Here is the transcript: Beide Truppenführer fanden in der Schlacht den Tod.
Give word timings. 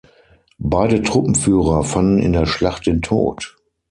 Beide 0.57 1.03
Truppenführer 1.03 1.83
fanden 1.83 2.17
in 2.23 2.33
der 2.33 2.47
Schlacht 2.47 2.87
den 2.87 3.03
Tod. 3.03 3.55